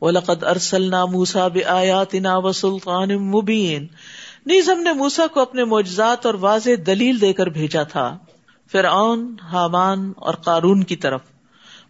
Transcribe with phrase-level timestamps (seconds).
[0.00, 3.86] وَلَقَدْ أَرْسَلْنَا مُوسَى بِآيَاتِنَا وَسُلْطَانٍ مُبِينٍ۔
[4.46, 8.18] نیز ہم نے موسا کو اپنے معجزات اور واضح دلیل دے کر بھیجا تھا،
[8.72, 11.20] فرعون، حامان اور قارون کی طرف۔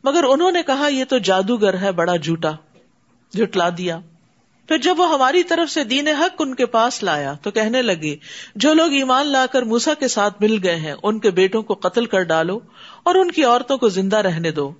[0.04, 2.50] مگر انہوں نے کہا، یہ تو جادوگر ہے، بڑا جھوٹا،
[3.32, 4.00] جھٹلا دیا۔
[4.68, 8.16] پھر جب وہ ہماری طرف سے دین حق ان کے پاس لایا، تو کہنے لگے،
[8.54, 11.74] جو لوگ ایمان لا کر موسا کے ساتھ مل گئے ہیں، ان کے بیٹوں کو
[11.74, 12.58] قتل کر ڈالو
[13.02, 14.72] اور ان کی عورتوں کو زندہ رہنے دو۔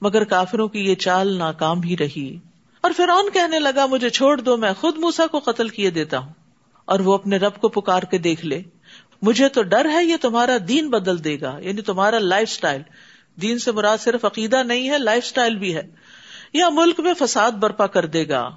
[0.00, 2.38] مگر کافروں کی یہ چال ناکام ہی رہی۔
[2.88, 6.32] اور فرعون کہنے لگا، مجھے چھوڑ دو، میں خود موسا کو قتل کیے دیتا ہوں۔
[6.84, 8.62] اور وہ اپنے رب کو پکار کے دیکھ لے۔
[9.22, 12.82] مجھے تو ڈر ہے، یہ تمہارا دین بدل دے گا یعنی تمہارا لائف اسٹائل
[13.42, 15.82] دین سے مراد صرف عقیدہ نہیں ہے، لائف اسٹائل بھی ہے۔
[16.52, 18.50] یا ملک میں فساد برپا کر دے گا۔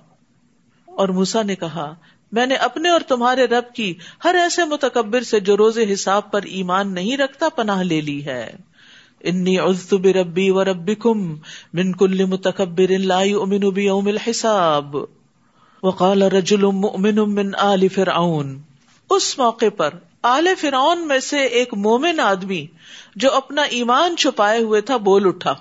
[0.86, 1.96] اور موسا نے کہا،
[2.32, 3.94] میں نے اپنے اور تمہارے رب کی
[4.24, 8.52] ہر ایسے متکبر سے جو روز حساب پر ایمان نہیں رکھتا، پناہ لے لی ہے۔
[9.24, 11.36] انی عزت بربی و ربکم
[11.74, 14.96] من کل متکبر لا یؤمن بیوم الحساب.
[15.84, 18.62] وقال رجل مؤمن من آل فرعون.
[19.10, 19.90] اس موقع پر
[20.24, 22.68] آل فرعون میں سے ایک مومن آدمی
[23.16, 25.56] جو اپنا ایمان چھپائے ہوئے تھا، بول اٹھا۔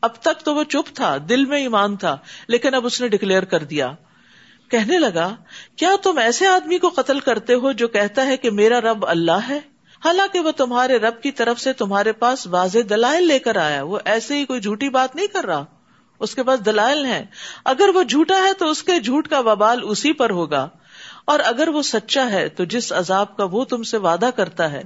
[0.00, 2.16] اب تک تو وہ چپ تھا، دل میں ایمان تھا،
[2.48, 3.92] لیکن اب اس نے ڈکلیئر کر دیا۔
[4.68, 5.36] کہنے لگا،
[5.76, 9.48] کیا تم ایسے آدمی کو قتل کرتے ہو جو کہتا ہے کہ میرا رب اللہ
[9.48, 9.60] ہے؟
[10.04, 13.98] حالانکہ وہ تمہارے رب کی طرف سے تمہارے پاس واضح دلائل لے کر آیا وہ
[14.04, 15.64] ایسے ہی کوئی جھوٹی بات نہیں کر رہا۔
[16.20, 17.24] اس کے پاس دلائل ہیں۔
[17.64, 20.68] اگر وہ جھوٹا ہے تو اس کے جھوٹ کا وبال اسی پر ہوگا۔
[21.24, 24.82] اور اگر وہ سچا ہے تو جس عذاب کا وہ تم سے وعدہ کرتا ہے،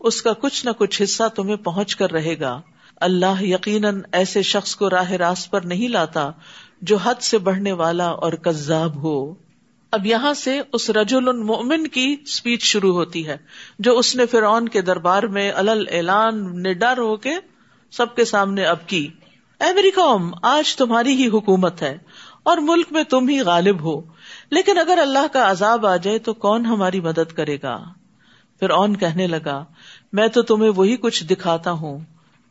[0.00, 2.60] اس کا کچھ نہ کچھ حصہ تمہیں پہنچ کر رہے گا۔
[2.96, 6.30] اللہ یقیناً ایسے شخص کو راہ راست پر نہیں لاتا
[6.82, 9.45] جو حد سے بڑھنے والا اور کذاب ہو۔
[9.92, 13.36] اب یہاں سے اس رجل المؤمن کی اسپیچ شروع ہوتی ہے،
[13.78, 17.32] جو اس نے فرعون کے دربار میں الل اعلان نڈر ہو کے
[17.90, 19.08] سب کے سامنے اب کی۔
[19.60, 21.98] اے میری قوم، آج تمہاری ہی حکومت ہے
[22.42, 24.00] اور ملک میں تم ہی غالب ہو۔
[24.50, 27.84] لیکن اگر اللہ کا عذاب آ جائے تو کون ہماری مدد کرے گا؟
[28.60, 29.64] پھر اون کہنے لگا،
[30.12, 31.98] میں تو تمہیں وہی کچھ دکھاتا ہوں۔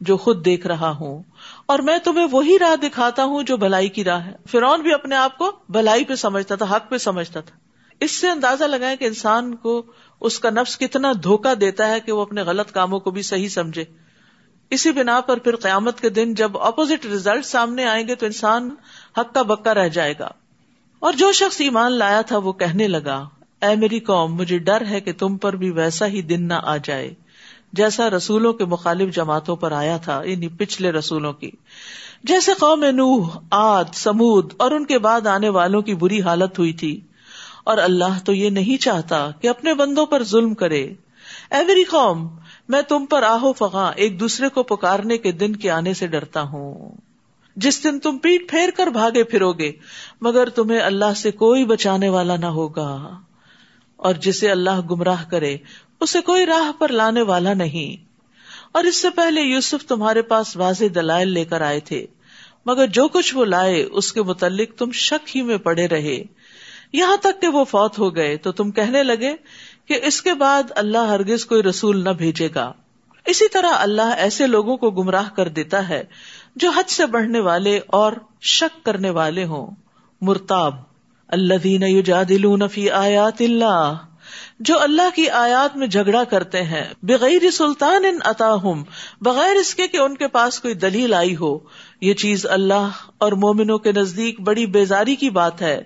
[0.02, 1.24] جو خود دیکھ رہا ہوں۔
[1.66, 5.16] اور میں تمہیں وہی راہ دکھاتا ہوں جو بھلائی کی راہ ہے۔ فرعون بھی اپنے
[5.16, 7.56] آپ کو بھلائی پہ سمجھتا تھا، حق پہ سمجھتا تھا۔
[8.00, 9.84] اس سے اندازہ لگائے کہ انسان کو
[10.22, 13.48] اس کا نفس کتنا دھوکا دیتا ہے کہ وہ اپنے غلط کاموں کو بھی صحیح
[13.48, 13.84] سمجھے۔
[14.70, 18.70] اسی بنا پر پھر قیامت کے دن جب اپوزٹ ریزلٹ سامنے آئیں گے تو انسان
[19.18, 20.30] حق کا بکا رہ جائے گا۔
[21.00, 23.30] اور جو شخص ایمان لایا تھا وہ کہنے لگا،
[23.62, 26.78] اے میری قوم، مجھے ڈر ہے کہ تم پر بھی ویسا ہی دن نہ آ
[26.78, 27.14] جائے۔
[27.76, 31.52] جیسا رسولوں کے مخالف جماعتوں پر آیا تھا یعنی پچھلے رسولوں کی۔
[32.24, 36.74] جیسے قوم نوح آد سمود اور ان کے بعد آنے والوں کی بری حالت ہوئی
[36.74, 37.02] تھی۔
[37.64, 40.84] اور اللہ تو یہ نہیں چاہتا کہ اپنے بندوں پر ظلم کرے۔
[41.52, 42.28] اے میری قوم،
[42.70, 46.42] میں تم پر آہو فغاں ایک دوسرے کو پکارنے کے دن کے آنے سے ڈرتا
[46.42, 46.92] ہوں۔
[47.56, 49.72] جس دن تم پیٹ پھیر کر بھاگے پھرو گے،
[50.22, 53.20] مگر تمہیں اللہ سے کوئی بچانے والا نہ ہوگا۔
[53.96, 55.58] اور جسے اللہ گمراہ کرے
[56.00, 58.06] اسے کوئی راہ پر لانے والا نہیں۔
[58.72, 62.06] اور اس سے پہلے یوسف تمہارے پاس واضح دلائل لے کر آئے تھے۔
[62.66, 66.24] مگر جو کچھ وہ لائے، اس کے متعلق تم شک ہی میں پڑے رہے۔
[66.94, 69.36] یہاں تک کہ وہ فوت ہو گئے، تو تم کہنے لگے
[69.86, 72.74] کہ اس کے بعد اللہ ہرگز کوئی رسول نہ بھیجے گا۔
[73.26, 76.04] اسی طرح اللہ ایسے لوگوں کو گمراہ کر دیتا ہے
[76.56, 79.68] جو حد سے بڑھنے والے اور شک کرنے والے ہوں۔
[80.22, 80.76] مرتاب۔
[81.28, 83.94] اللہ دین فی آیات اللہ۔
[84.60, 88.56] جو اللہ کی آیات میں جھگڑا کرتے ہیں۔ بغیر سلطان ان عطا
[89.22, 91.60] بغیر اس کے کہ ان کے پاس کوئی دلیل آئی ہو۔
[92.02, 95.82] یہ چیز اللہ اور مومنوں کے نزدیک بڑی بیزاری کی بات ہے۔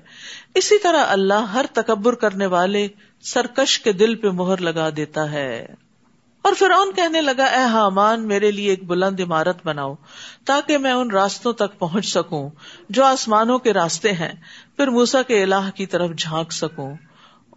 [0.55, 2.87] اسی طرح اللہ ہر تکبر کرنے والے
[3.21, 5.65] سرکش کے دل پہ مہر لگا دیتا ہے۔
[6.41, 9.95] اور فرعون کہنے لگا، اے حامان، میرے لیے ایک بلند عمارت بناؤ
[10.45, 12.49] تاکہ میں ان راستوں تک پہنچ سکوں
[12.89, 14.31] جو آسمانوں کے راستے ہیں،
[14.75, 16.95] پھر موسا کے الہ کی طرف جھانک سکوں۔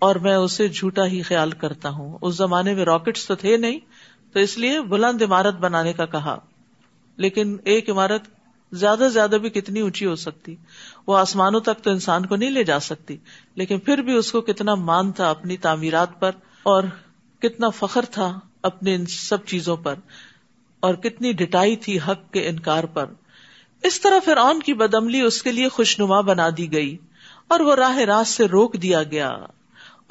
[0.02, 3.78] اور میں اسے جھوٹا ہی خیال کرتا ہوں۔ اس زمانے میں راکٹس تو تھے نہیں،
[4.32, 6.38] تو اس لیے بلند عمارت بنانے کا کہا۔
[7.16, 8.22] لیکن ایک عمارت
[8.72, 10.56] زیادہ سے زیادہ بھی کتنی اونچی ہو سکتی۔
[11.06, 13.16] وہ آسمانوں تک تو انسان کو نہیں لے جا سکتی،
[13.54, 16.30] لیکن پھر بھی اس کو کتنا مان تھا اپنی تعمیرات پر
[16.62, 16.82] اور
[17.40, 19.94] کتنا فخر تھا اپنے ان سب چیزوں پر
[20.80, 23.06] اور کتنی ڈٹائی تھی حق کے انکار پر۔
[23.82, 26.96] اس طرح پھر آن کی بدملی اس کے لیے خوشنما بنا دی گئی
[27.48, 29.36] اور وہ راہ راست سے روک دیا گیا۔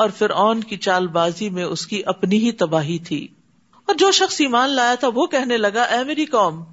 [0.02, 3.28] اور پھر اون کی چال بازی میں اس کی اپنی ہی تباہی تھی۔
[3.86, 6.64] اور جو شخص ایمان لایا تھا وہ کہنے لگا، اے میری قوم،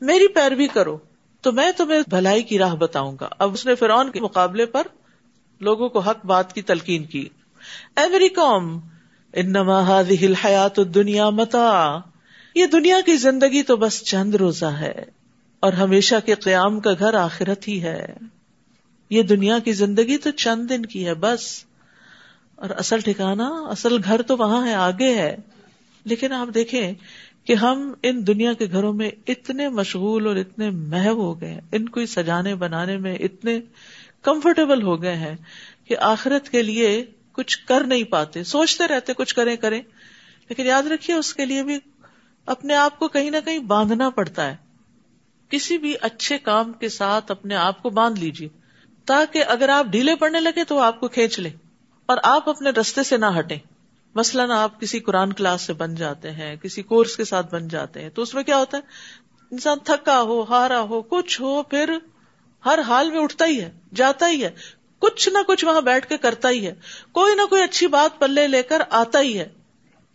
[0.00, 0.98] میری پیروی کرو،
[1.40, 4.82] تو میں تمہیں بھلائی کی راہ بتاؤں گا۔ اب اس نے فرعون کے مقابلے پر
[5.60, 7.28] لوگوں کو حق بات کی تلقین کی۔
[7.96, 8.80] اے میری قوم،
[9.32, 11.98] انما هذه الحیات الدنیا متا
[12.54, 15.04] یہ دنیا کی زندگی تو بس چند روزہ ہے،
[15.60, 18.14] اور ہمیشہ کے قیام کا گھر آخرت ہی ہے۔
[19.10, 21.65] یہ دنیا کی زندگی تو چند دن کی ہے، بس۔
[22.56, 25.36] اور اصل ٹھکانا اصل گھر تو وہاں ہے، آگے ہے۔
[26.04, 26.92] لیکن آپ دیکھیں
[27.44, 31.88] کہ ہم ان دنیا کے گھروں میں اتنے مشغول اور اتنے محو ہو گئے ان
[31.88, 33.60] کو سجانے بنانے میں اتنے
[34.22, 35.36] کمفرٹیبل ہو گئے ہیں
[35.84, 39.82] کہ آخرت کے لیے کچھ کر نہیں پاتے۔ سوچتے رہتے کچھ کریں کریں۔
[40.48, 41.78] لیکن یاد رکھیے، اس کے لیے بھی
[42.46, 44.56] اپنے آپ کو کہیں نہ کہیں باندھنا پڑتا ہے۔
[45.48, 48.48] کسی بھی اچھے کام کے ساتھ اپنے آپ کو باندھ لیجیے،
[49.04, 51.50] تاکہ اگر آپ ڈھیلے پڑنے لگے تو آپ کو کھینچ لے۔
[52.06, 53.58] اور آپ اپنے رستے سے نہ ہٹیں۔
[54.14, 58.02] مثلاً آپ کسی قرآن کلاس سے بن جاتے ہیں، کسی کورس کے ساتھ بن جاتے
[58.02, 58.82] ہیں، تو اس میں کیا ہوتا ہے؟
[59.50, 61.98] انسان تھکا ہو، ہارا ہو، کچھ ہو، پھر
[62.66, 64.50] ہر حال میں اٹھتا ہی ہے، جاتا ہی ہے۔
[64.98, 66.74] کچھ نہ کچھ وہاں بیٹھ کے کرتا ہی ہے۔
[67.12, 69.48] کوئی نہ کوئی اچھی بات پلے لے کر آتا ہی ہے۔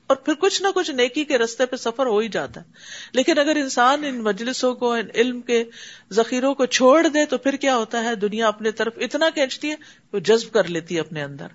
[0.07, 2.65] اور پھر کچھ نہ کچھ نیکی کے رستے پہ سفر ہو ہی جاتا ہے۔
[3.13, 5.63] لیکن اگر انسان ان مجلسوں کو، ان علم کے
[6.11, 9.75] ذخیروں کو چھوڑ دے، تو پھر کیا ہوتا ہے؟ دنیا اپنے طرف اتنا کھینچتی ہے
[10.13, 11.47] وہ جذب کر لیتی ہے اپنے اندر۔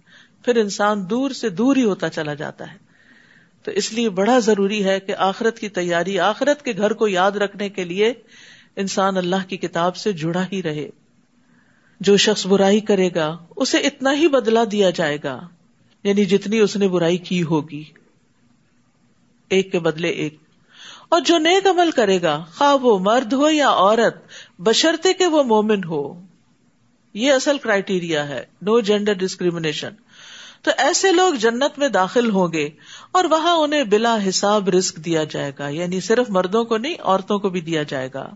[0.46, 2.78] پھر انسان دور سے دور ہی ہوتا چلا جاتا ہے۔
[3.62, 7.32] تو اس لیے بڑا ضروری ہے کہ آخرت کی تیاری، آخرت کے گھر کو یاد
[7.32, 8.12] رکھنے کے لیے
[8.76, 10.88] انسان اللہ کی کتاب سے جڑا ہی رہے۔
[12.00, 15.48] جو شخص برائی کرے گا، اسے اتنا ہی بدلا دیا جائے گا
[16.04, 17.84] یعنی جتنی اس نے برائی کی ہوگی۔
[19.48, 20.36] ایک کے بدلے ایک۔
[21.08, 24.16] اور جو نیک عمل کرے گا خواہ وہ مرد ہو یا عورت
[24.60, 26.20] بشرتے کہ وہ مومن ہو۔
[27.14, 29.92] یہ اصل کرائٹیریا ہے۔ نو جینڈر ڈسکریمنیشن
[30.66, 32.68] تو ایسے لوگ جنت میں داخل ہوں گے
[33.12, 37.38] اور وہاں انہیں بلا حساب رسک دیا جائے گا یعنی صرف مردوں کو نہیں، عورتوں
[37.38, 38.30] کو بھی دیا جائے گا۔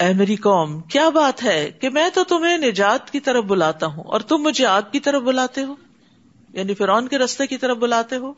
[0.00, 4.04] اے میری قوم، کیا بات ہے کہ میں تو تمہیں نجات کی طرف بلاتا ہوں
[4.04, 5.74] اور تم مجھے آگ کی طرف بلاتے ہو؟
[6.52, 8.32] یعنی فرعون کے رستے کی طرف بلاتے ہو؟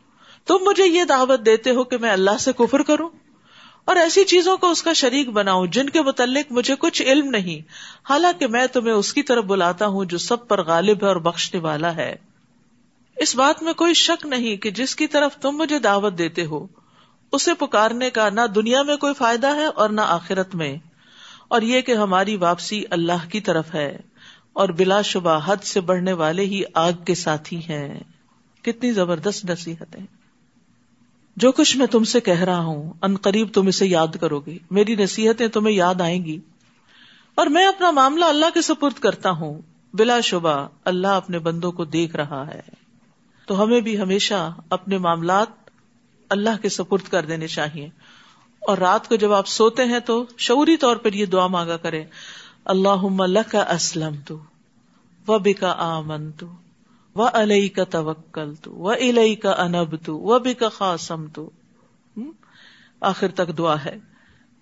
[0.46, 3.08] تم مجھے یہ دعوت دیتے ہو کہ میں اللہ سے کفر کروں؟
[3.84, 7.60] اور ایسی چیزوں کو اس کا شریک بناؤں جن کے متعلق مجھے کچھ علم نہیں،
[8.12, 11.60] حالانکہ میں تمہیں اس کی طرف بلاتا ہوں جو سب پر غالب ہے اور بخشنے
[11.60, 12.29] والا ہے۔
[13.16, 16.66] اس بات میں کوئی شک نہیں کہ جس کی طرف تم مجھے دعوت دیتے ہو،
[17.32, 20.76] اسے پکارنے کا نہ دنیا میں کوئی فائدہ ہے اور نہ آخرت میں۔
[21.48, 23.98] اور یہ کہ ہماری واپسی اللہ کی طرف ہے
[24.52, 28.00] اور بلا شبہ حد سے بڑھنے والے ہی آگ کے ساتھی ہیں۔
[28.62, 30.06] کتنی زبردست نصیحتیں۔
[31.36, 34.58] جو کچھ میں تم سے کہہ رہا ہوں، ان قریب تم اسے یاد کرو گے۔
[34.70, 36.40] میری نصیحتیں تمہیں یاد آئیں گی۔
[37.34, 39.60] اور میں اپنا معاملہ اللہ کے سپرد کرتا ہوں۔
[39.94, 42.79] بلا شبہ اللہ اپنے بندوں کو دیکھ رہا ہے۔
[43.50, 45.46] تو ہمیں بھی ہمیشہ اپنے معاملات
[46.28, 47.88] اللہ کے سپرد کر دینے چاہیے۔
[48.60, 52.04] اور رات کو جب آپ سوتے ہیں تو شعوری طور پر یہ دعا مانگا کرے
[52.64, 54.38] اللہ کا اسلم تو
[55.28, 56.46] و بکا آمن تو
[57.14, 61.50] و علیہ کا توکل تو و الئی کا انب تو و بھی کا خاصم تو
[63.00, 63.96] آخر تک دعا ہے۔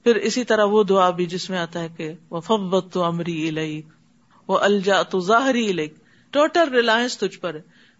[0.02, 3.48] پھر اسی طرح وہ دعا بھی جس میں آتا ہے کہ وہ فبت تو امری
[3.48, 3.82] الئی
[4.48, 5.88] وہ الجا تو ظاہری الئی
[6.30, 7.56] ٹوٹل ریلائنس تجھ پر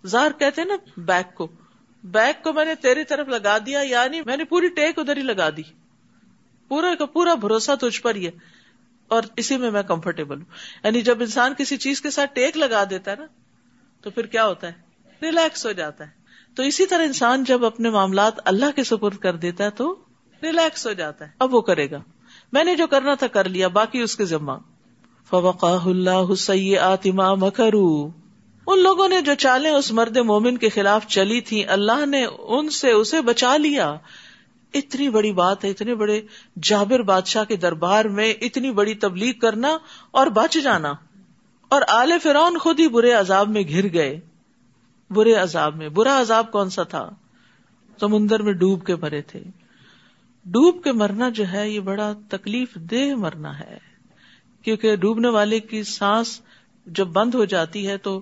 [0.07, 1.49] ظاہر کہتے نا بیک کو۔
[2.05, 5.23] بیک کو میں نے تیری طرف لگا دیا یعنی میں نے پوری ٹیک ادھر ہی
[5.23, 5.63] لگا دی۔
[6.69, 8.31] پورا کا پورا بھروسہ تجھ پر ہی ہے۔
[9.09, 10.45] اور اسی میں میں کمفرٹیبل ہوں۔
[10.85, 13.27] یعنی جب انسان کسی چیز کے ساتھ ٹیک لگا دیتا ہے نا،
[14.01, 14.73] تو پھر کیا ہوتا ہے؟
[15.23, 16.11] ریلیکس ہو جاتا ہے۔
[16.55, 19.97] تو اسی طرح انسان جب اپنے معاملات اللہ کے سپرد کر دیتا ہے تو
[20.43, 22.03] ریلیکس ہو جاتا ہے۔ اب وہ کرے گا۔
[22.53, 24.53] میں نے جو کرنا تھا کر لیا، باقی اس کے ذمہ۔
[25.31, 28.09] فوقا اللہ آتما مکرو
[28.71, 32.71] ان لوگوں نے جو چالیں اس مرد مومن کے خلاف چلی تھی اللہ نے ان
[32.71, 33.95] سے اسے بچا لیا۔
[34.75, 36.23] اتنی بڑی بات ہے، اتنے بڑے
[36.63, 39.79] جابر بادشاہ کے دربار میں اتنی بڑی تبلیغ کرنا
[40.11, 40.93] اور بچ جانا۔
[41.69, 44.21] اور آل فرون خود ہی برے عذاب میں گر گئے۔
[45.11, 47.11] برے عذاب میں۔ برا عذاب کون سا تھا؟
[48.01, 49.43] سمندر میں ڈوب کے مرے تھے۔
[50.45, 53.79] ڈوب کے مرنا جو ہے، یہ بڑا تکلیف دہ مرنا ہے۔
[54.63, 56.41] کیونکہ ڈوبنے والے کی سانس
[56.87, 58.21] جب بند ہو جاتی ہے تو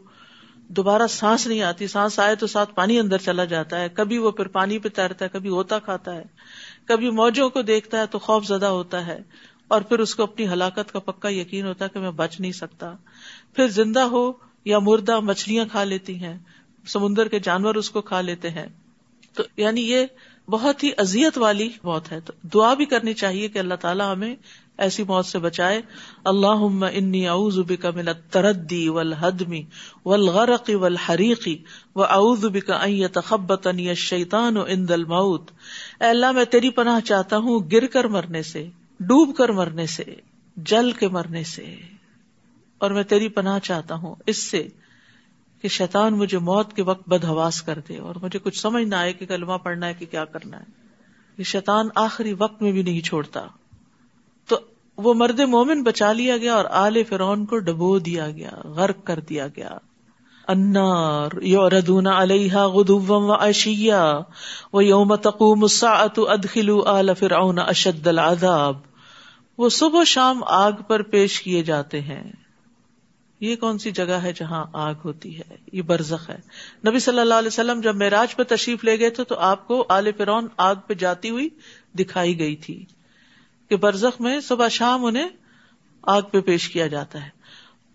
[0.69, 4.31] دوبارہ سانس نہیں آتی، سانس آئے تو ساتھ پانی اندر چلا جاتا ہے۔ کبھی وہ
[4.31, 6.23] پھر پانی پہ تیرتا ہے، کبھی ہوتا کھاتا ہے۔
[6.85, 9.19] کبھی موجوں کو دیکھتا ہے تو خوف زدہ ہوتا ہے۔
[9.69, 12.53] اور پھر اس کو اپنی ہلاکت کا پکا یقین ہوتا ہے کہ میں بچ نہیں
[12.53, 12.93] سکتا۔
[13.55, 14.33] پھر زندہ ہو
[14.65, 16.39] یا مردہ مچھلیاں کھا لیتی ہیں،
[16.87, 18.67] سمندر کے جانور اس کو کھا لیتے ہیں۔
[19.35, 20.07] تو یعنی یہ
[20.49, 24.37] بہت ہی ازیت والی موت ہے۔ تو دعا بھی کرنی چاہیے کہ اللہ تعالیٰ ہمیں
[24.79, 25.83] ایسی موت سے بچائے۔
[26.25, 29.63] اللہ انی اعوذ بک من التردی والہدمی
[30.05, 31.63] والغرق والحریقی
[31.97, 35.51] واعوذ بک ان یتخبطنی الشیطان عند الموت۔
[36.01, 38.67] اے اللہ، میں تیری پناہ چاہتا ہوں گر کر مرنے سے،
[39.01, 40.05] ڈوب کر مرنے سے،
[40.57, 41.77] جل کے مرنے سے۔
[42.79, 44.69] اور میں تیری پناہ چاہتا ہوں اس سے
[45.63, 49.13] کہ شیطان مجھے موت کے وقت بدہواس کر دے اور مجھے کچھ سمجھ نہ آئے
[49.13, 50.65] کہ کلمہ پڑھنا ہے کہ کیا کرنا ہے۔
[51.39, 53.47] یہ شیطان آخری وقت میں بھی نہیں چھوڑتا۔
[54.97, 59.21] وہ مرد مومن بچا لیا گیا اور آل فرون کو ڈبو دیا گیا، غرق کر
[59.21, 59.71] دیا گیا۔
[60.49, 64.21] انار یوردون علیہ غدوم و اشیا
[64.73, 68.77] و یوم تقوم الساعت ادخلوا آل فرعون اشد العذاب۔
[69.59, 72.33] وہ صبح شام آگ پر پیش کیے جاتے ہیں۔
[73.41, 76.39] یہ کون سی جگہ ہے جہاں آگ ہوتی ہے؟ یہ برزخ ہے۔
[76.89, 79.87] نبی صلی اللہ علیہ وسلم جب معراج پہ تشریف لے گئے تھے تو آپ کو
[79.89, 81.49] آل فرعون آگ پہ جاتی ہوئی
[81.99, 82.85] دکھائی گئی تھی۔
[83.69, 85.29] کہ برزخ میں صبح شام انہیں
[86.03, 87.29] آگ پہ پیش کیا جاتا ہے۔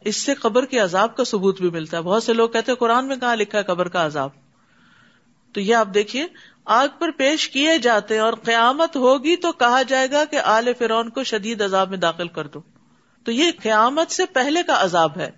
[0.02, 2.78] اس سے قبر کے عذاب کا ثبوت بھی ملتا ہے۔ بہت سے لوگ کہتے ہیں
[2.78, 4.30] قرآن میں کہاں لکھا ہے قبر کا عذاب؟
[5.54, 6.28] تو یہ آپ دیکھیے،
[6.66, 10.74] آگ پر پیش کیے جاتے ہیں اور قیامت ہوگی تو کہا جائے گا کہ آل
[10.80, 12.62] فرون کو شدید عذاب میں داخل کر دو۔
[13.24, 15.32] تو یہ قیامت سے پہلے کا عذاب ہے۔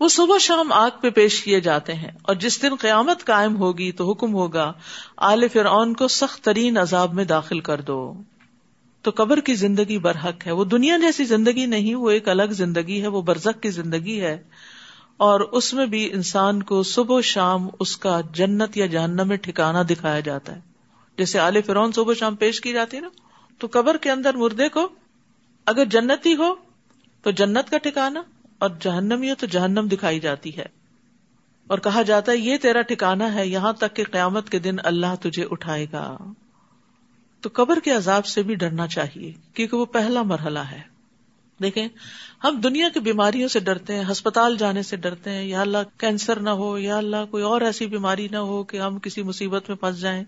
[0.00, 3.92] وہ صبح شام آگ پہ پیش کیے جاتے ہیں اور جس دن قیامت قائم ہوگی
[3.92, 4.72] تو حکم ہوگا،
[5.16, 8.14] آل فرعون کو سخت ترین عذاب میں داخل کر دو۔
[9.06, 13.02] تو قبر کی زندگی برحق ہے۔ وہ دنیا جیسی زندگی نہیں، وہ ایک الگ زندگی
[13.02, 14.42] ہے، وہ برزخ کی زندگی ہے۔
[15.16, 19.82] اور اس میں بھی انسان کو صبح شام اس کا جنت یا جہنم میں ٹھکانا
[19.82, 20.60] دکھایا جاتا ہے۔
[21.18, 23.08] جیسے آل فرون صبح شام پیش کی جاتی نا،
[23.58, 24.88] تو قبر کے اندر مردے کو
[25.66, 26.54] اگر جنتی ہو
[27.22, 28.22] تو جنت کا ٹھکانا
[28.58, 30.66] اور جہنمی ہو تو جہنم دکھائی جاتی ہے۔
[31.66, 35.14] اور کہا جاتا ہے، یہ تیرا ٹھکانا ہے، یہاں تک کہ قیامت کے دن اللہ
[35.20, 36.16] تجھے اٹھائے گا۔
[37.40, 40.96] تو قبر کے عذاب سے بھی ڈرنا چاہیے، کیونکہ وہ پہلا مرحلہ ہے۔
[41.62, 41.88] دیکھیں،
[42.44, 46.40] ہم دنیا کی بیماریوں سے ڈرتے ہیں، ہسپتال جانے سے ڈرتے ہیں، یا اللہ کینسر
[46.40, 49.76] نہ ہو، یا اللہ کوئی اور ایسی بیماری نہ ہو کہ ہم کسی مصیبت میں
[49.76, 50.24] پھنس جائیں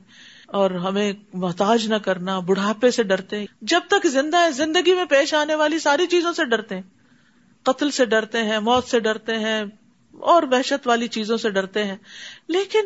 [0.47, 5.05] اور ہمیں محتاج نہ کرنا، بڑھاپے سے ڈرتے ہیں۔ جب تک زندہ ہے، زندگی میں
[5.05, 6.83] پیش آنے والی ساری چیزوں سے ڈرتے ہیں۔
[7.63, 9.65] قتل سے ڈرتے ہیں، موت سے ڈرتے ہیں،
[10.13, 11.97] اور وحشت والی چیزوں سے ڈرتے ہیں۔
[12.49, 12.81] لیکن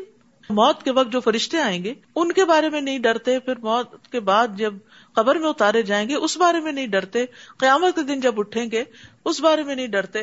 [0.50, 4.08] موت کے وقت جو فرشتے آئیں گے، ان کے بارے میں نہیں ڈرتے، پھر موت
[4.08, 4.74] کے بعد جب
[5.12, 7.26] قبر میں اتارے جائیں گے، اس بارے میں نہیں ڈرتے،
[7.58, 8.84] قیامت کے دن جب اٹھیں گے،
[9.24, 10.18] اس بارے میں نہیں ڈرتے۔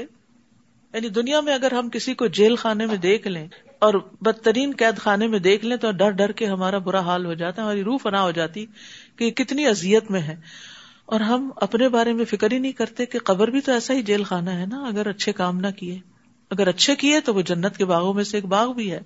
[0.93, 3.47] یعنی دنیا میں اگر ہم کسی کو جیل خانے میں دیکھ لیں
[3.79, 7.33] اور بدترین قید خانے میں دیکھ لیں، تو ڈر ڈر کے ہمارا برا حال ہو
[7.33, 8.65] جاتا ہے، ہماری روح فنا ہو جاتی
[9.15, 10.35] کہ کتنی ازیت میں ہے۔
[11.05, 14.01] اور ہم اپنے بارے میں فکر ہی نہیں کرتے کہ قبر بھی تو ایسا ہی
[14.01, 15.99] جیل خانہ ہے نا، اگر اچھے کام نہ کیے۔
[16.51, 18.99] اگر اچھے کیے تو وہ جنت کے باغوں میں سے ایک باغ بھی ہے۔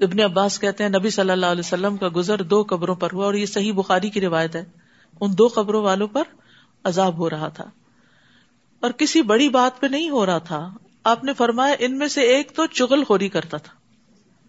[0.00, 3.24] ابن عباس کہتے ہیں نبی صلی اللہ علیہ وسلم کا گزر دو قبروں پر ہوا
[3.24, 4.64] اور یہ صحیح بخاری کی روایت ہے۔
[5.20, 6.22] ان دو قبروں والوں پر
[6.84, 7.64] عذاب ہو رہا تھا۔
[8.80, 10.70] اور کسی بڑی بات پہ نہیں ہو رہا تھا۔
[11.04, 13.72] آپ نے فرمایا ان میں سے ایک تو چغل خوری کرتا تھا۔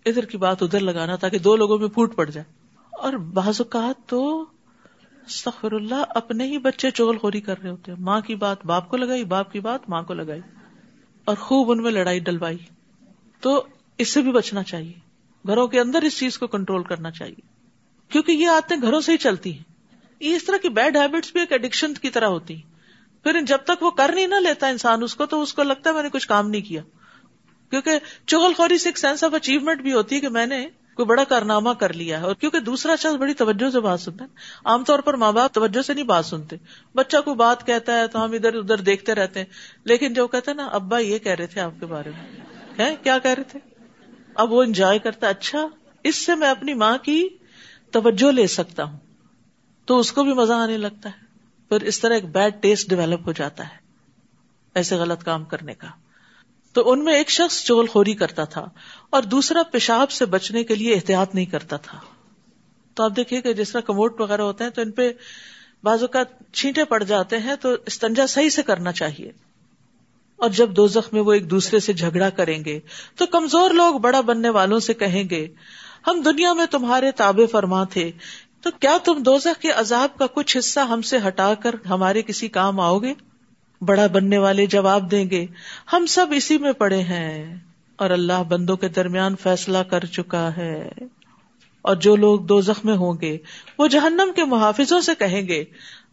[0.05, 2.53] ادھر کی بات ادھر لگانا تاکہ دو لوگوں میں پھوٹ پڑ جائے۔
[2.91, 4.45] اور بعض اوقات تو
[5.27, 8.97] سخر اللہ اپنے ہی بچے چغل خوری کر رہے ہوتے ماں کی بات باپ کو
[8.97, 10.41] لگائی، باپ کی بات ماں کو لگائی۔
[11.25, 12.57] اور خوب ان میں لڑائی ڈلوائی۔
[13.39, 13.65] تو
[13.97, 15.06] اس سے بھی بچنا چاہیے۔
[15.47, 17.41] گھروں کے اندر اس چیز کو کنٹرول کرنا چاہیے۔
[18.09, 19.63] کیونکہ یہ آتے گھروں سے ہی چلتی ہیں۔
[20.19, 22.61] اس طرح کی بیڈ ہیبٹس بھی ایک ایڈکشن کی طرح ہوتی
[23.23, 25.89] پھر جب تک وہ کر نہیں نہ لیتا انسان اس کو، تو اس کو لگتا
[25.89, 26.81] ہے میں نے کچھ کام نہیں کیا۔
[27.69, 27.91] کیونکہ
[28.25, 31.23] چغل خوری سے ایک سینس آف اچیومنٹ بھی ہوتی ہے کہ میں نے کوئی بڑا
[31.23, 34.29] کارنامہ کر لیا ہے۔ اور کیونکہ دوسرا شخص بڑی توجہ سے بات سنتا ہے۔
[34.65, 36.55] عام طور پر ماں باپ توجہ سے نہیں بات سنتے۔
[36.95, 39.47] بچہ کوئی بات کہتا ہے تو ہم ادھر ادھر دیکھتے رہتے ہیں۔
[39.83, 43.17] لیکن جو کہتے ہیں نا، ابا یہ کہہ رہے تھے آپ کے بارے میں۔ کیا
[43.17, 43.76] کہہ رہے تھے؟
[44.37, 45.67] اب وہ انجوائے کرتا اچھا
[46.03, 47.27] اس سے میں اپنی ماں کی
[47.91, 48.99] توجہ لے سکتا ہوں۔
[49.85, 51.25] تو اس کو بھی مزہ آنے لگتا ہے۔
[51.69, 53.77] پھر اس طرح ایک بیڈ ٹیسٹ ڈیولپ ہو جاتا ہے
[54.75, 55.87] ایسے غلط کام کرنے کا۔
[56.73, 58.69] تو ان میں ایک شخص چول خوری کرتا تھا
[59.09, 61.99] اور دوسرا پیشاب سے بچنے کے لیے احتیاط نہیں کرتا تھا۔
[62.93, 65.11] تو آپ دیکھیے کہ جس طرح کموٹ وغیرہ ہوتے ہیں تو ان پہ
[65.83, 69.31] بازو کا چھینٹے پڑ جاتے ہیں تو استنجا صحیح سے کرنا چاہیے۔
[70.37, 72.79] اور جب دو میں وہ ایک دوسرے سے جھگڑا کریں گے،
[73.15, 75.47] تو کمزور لوگ بڑا بننے والوں سے کہیں گے،
[76.07, 78.11] ہم دنیا میں تمہارے تابے فرما تھے،
[78.61, 82.47] تو کیا تم دوزخ کے عذاب کا کچھ حصہ ہم سے ہٹا کر ہمارے کسی
[82.47, 83.13] کام آؤ گے؟
[83.81, 85.45] بڑا بننے والے جواب دیں گے،
[85.93, 87.55] ہم سب اسی میں پڑے ہیں،
[87.95, 90.89] اور اللہ بندوں کے درمیان فیصلہ کر چکا ہے۔
[91.81, 93.37] اور جو لوگ دو میں ہوں گے،
[93.77, 95.63] وہ جہنم کے محافظوں سے کہیں گے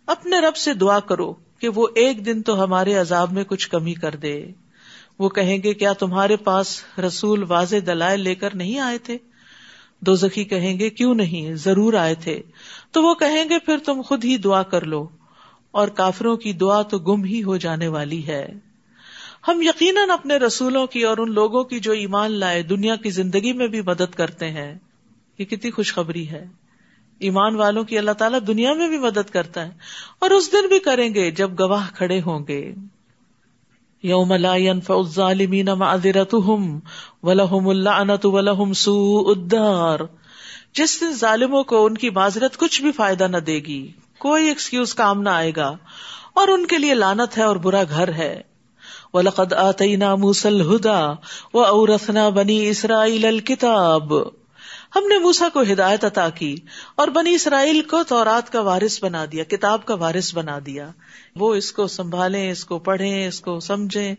[0.07, 3.95] اپنے رب سے دعا کرو کہ وہ ایک دن تو ہمارے عذاب میں کچھ کمی
[3.95, 4.47] کر دے۔
[5.19, 9.19] وہ کہیں گے، کیا تمہارے پاس رسول واضح دلائل لے کر نہیں آئے تھے؟
[10.01, 12.43] دو زخی کہیں گے، کیوں نہیں؟ ضرور آئے تھے۔
[12.91, 15.09] تو وہ کہیں گے، پھر تم خود ہی دعا کر لو۔
[15.71, 18.53] اور کافروں کی دعا تو گم ہی ہو جانے والی ہے۔
[19.49, 23.53] ہم یقیناً اپنے رسولوں کی اور ان لوگوں کی جو ایمان لائے، دنیا کی زندگی
[23.53, 24.79] میں بھی مدد کرتے ہیں۔
[25.39, 26.47] یہ کتنی خوشخبری ہے۔
[27.19, 29.71] ایمان والوں کی اللہ تعالیٰ دنیا میں بھی مدد کرتا ہے
[30.19, 32.75] اور اس دن بھی کریں گے جب گواہ کھڑے ہوں گے۔
[34.03, 36.79] یوم لا ينفع الظالمین معذرتهم
[37.23, 39.99] ولهم اللعنت ولهم سوء الدار۔
[40.75, 44.95] جس دن ظالموں کو ان کی معذرت کچھ بھی فائدہ نہ دے گی، کوئی ایکسکیوز
[44.95, 45.77] کام نہ آئے گا۔
[46.35, 48.41] اور ان کے لیے لانت ہے اور برا گھر ہے۔
[49.13, 51.13] وَلَقَدْ آتَيْنَا مُوسَى الْهُدَى
[51.55, 54.15] وَأَوْرَثْنَا بَنِي إِسْرَائِيلَ الْكِتَابِ۔
[54.97, 56.57] ہم نے موسا کو ہدایت عطا کی
[56.95, 60.91] اور بنی اسرائیل کو تورات کا وارث بنا دیا، کتاب کا وارث بنا دیا۔
[61.37, 64.15] وہ اس کو سنبھالیں، اس کو پڑھیں، اس کو سمجھیں،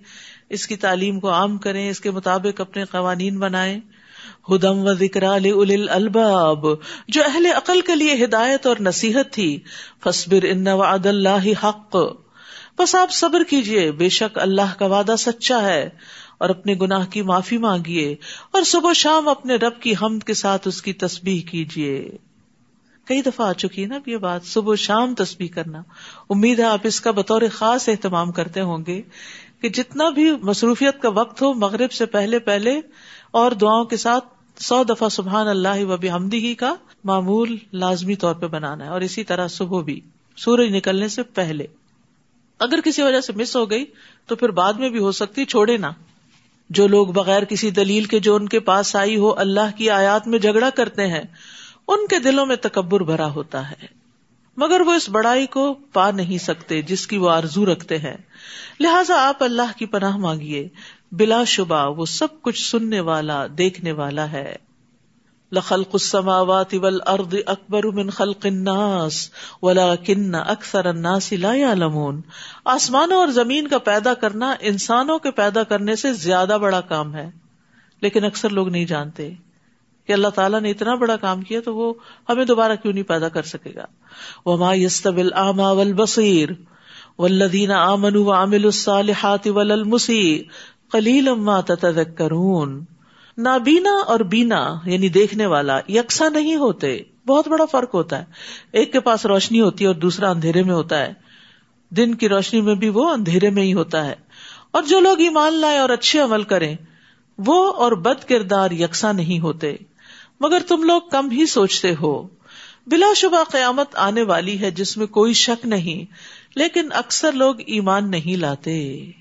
[0.50, 3.80] اس کی تعلیم کو عام کریں، اس کے مطابق اپنے قوانین بنائیں۔
[4.50, 6.66] ہدم و ذکر الباب
[7.08, 9.60] جو اہل عقل کے لیے ہدایت اور نصیحت تھی۔
[10.04, 11.96] فصبر ان وعد اللہ حق۔
[12.80, 15.90] بس آپ صبر کیجیے بے شک اللہ کا وعدہ سچا ہے۔
[16.38, 18.16] اور اپنے گناہ کی معافی مانگیے
[18.52, 22.10] اور صبح شام اپنے رب کی حمد کے ساتھ اس کی تسبیح کیجیے۔
[23.06, 25.82] کئی دفعہ آ چکی ہے نا یہ بات، صبح شام تسبیح کرنا۔
[26.30, 29.02] امید ہے آپ اس کا بطور خاص اہتمام کرتے ہوں گے
[29.60, 32.82] کہ جتنا بھی مصروفیت کا وقت ہو، مغرب سے پہلے پہلے
[33.32, 34.26] اور دعاؤں کے ساتھ
[34.58, 39.02] سو دفعہ سبحان اللہ و حمدی ہی کا معمول لازمی طور پہ بنانا ہے اور
[39.02, 40.00] اسی طرح صبح بھی،
[40.38, 41.66] سورج نکلنے سے پہلے۔
[42.60, 43.86] اگر کسی وجہ سے مس ہو گئی
[44.28, 45.92] تو پھر بعد میں بھی ہو سکتی، چھوڑے نا
[46.70, 50.28] جو لوگ بغیر کسی دلیل کے جو ان کے پاس آئی ہو اللہ کی آیات
[50.28, 51.24] میں جھگڑا کرتے ہیں،
[51.88, 54.06] ان کے دلوں میں تکبر بھرا ہوتا ہے۔
[54.58, 58.18] مگر وہ اس بڑائی کو پا نہیں سکتے جس کی وہ آرزو رکھتے ہیں۔
[58.80, 60.68] لہٰذا آپ اللہ کی پناہ مانگیے۔
[61.12, 64.56] بلا شبہ وہ سب کچھ سننے والا، دیکھنے والا ہے۔
[65.52, 69.30] لخلق السماوات والارض اکبر من خلق الناس،
[69.62, 72.22] ولكن اکثر الناس لا يعلمون.
[72.66, 77.30] آسمانوں اور زمین کا پیدا کرنا انسانوں کے پیدا کرنے سے زیادہ بڑا کام ہے،
[78.02, 79.34] لیکن اکثر لوگ نہیں جانتے
[80.06, 81.94] کہ اللہ تعالیٰ نے اتنا بڑا کام کیا تو وہ
[82.30, 83.86] ہمیں دوبارہ کیوں نہیں پیدا کر سکے گا۔
[84.46, 86.50] وما يستوي الاعمى والبصير
[87.18, 90.44] والذين امنوا وعملوا الصالحات ولا المسيء
[90.92, 92.95] قليلا ما تتذكرون
[93.38, 98.26] نابینا اور بینا یعنی دیکھنے والا، یکساں نہیں ہوتے۔ بہت بڑا فرق ہوتا ہے۔
[98.72, 101.14] ایک کے پاس روشنی ہوتی ہے اور دوسرا اندھیرے میں ہوتا ہے۔
[101.90, 104.16] دن کی روشنی میں بھی وہ اندھیرے میں ہی ہوتا ہے۔
[104.72, 106.76] اور جو لوگ ایمان لائے اور اچھے عمل کریں،
[107.38, 109.76] وہ اور بد کردار یکساں نہیں ہوتے۔
[110.40, 112.28] مگر تم لوگ کم ہی سوچتے ہو۔
[112.88, 116.12] بلا شبہ قیامت آنے والی ہے جس میں کوئی شک نہیں،
[116.56, 119.12] لیکن اکثر لوگ ایمان نہیں لاتے۔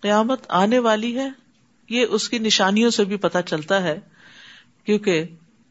[0.00, 1.43] قیامت آنے والی ہے۔
[1.90, 3.98] یہ اس کی نشانیوں سے بھی پتا چلتا ہے،
[4.84, 5.24] کیونکہ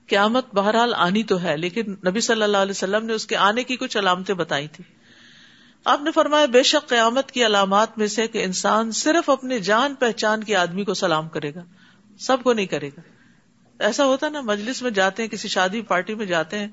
[0.10, 3.63] قیامت بہرحال آنی تو ہے، لیکن نبی صلی اللہ علیہ وسلم نے اس کے آنے
[3.63, 4.84] کی کچھ علامتیں بتائی تھی
[5.86, 9.95] آپ نے فرمایا، بے شک قیامت کی علامات میں سے کہ انسان صرف اپنے جان
[9.95, 11.63] پہچان کے آدمی کو سلام کرے گا،
[12.19, 13.02] سب کو نہیں کرے گا۔
[13.80, 16.67] ایسا ہوتا نا، مجلس میں جاتے ہیں، کسی شادی پارٹی میں جاتے ہیں،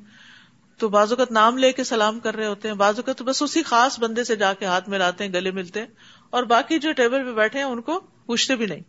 [0.81, 3.42] تو بعض اوقات نام لے کے سلام کر رہے ہوتے ہیں، بعض اوقات تو بس
[3.42, 5.87] اسی خاص بندے سے جا کے ہاتھ ملاتے ہیں، گلے ملتے ہیں،
[6.31, 8.83] اور باقی جو ٹیبل پہ بیٹھے ہیں، ان کو پوچھتے بھی نہیں۔